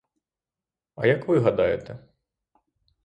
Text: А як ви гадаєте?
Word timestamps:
А 0.95 1.05
як 1.07 1.27
ви 1.27 1.39
гадаєте? 1.39 1.99